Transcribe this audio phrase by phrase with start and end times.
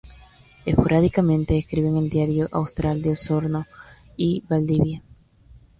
[0.65, 3.67] Esporádicamente escribe en el Diario Austral de Osorno
[4.17, 5.03] y Valdivia.